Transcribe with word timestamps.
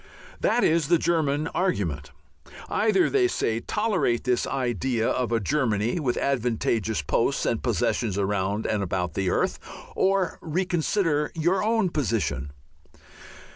That 0.39 0.63
is 0.63 0.87
the 0.87 0.97
German 0.97 1.45
argument. 1.49 2.09
Either, 2.69 3.07
they 3.07 3.27
say, 3.27 3.59
tolerate 3.59 4.23
this 4.23 4.47
idea 4.47 5.07
of 5.07 5.31
a 5.31 5.39
Germany 5.39 5.99
with 5.99 6.17
advantageous 6.17 7.03
posts 7.03 7.45
and 7.45 7.61
possessions 7.61 8.17
round 8.17 8.65
and 8.65 8.81
about 8.81 9.13
the 9.13 9.29
earth, 9.29 9.59
or 9.95 10.39
reconsider 10.41 11.31
your 11.35 11.63
own 11.63 11.91
position. 11.91 12.49